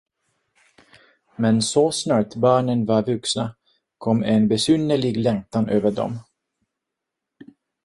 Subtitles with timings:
[1.37, 3.55] Men så snart barnen var vuxna,
[3.97, 6.19] kom en besynnerlig längtan över dem.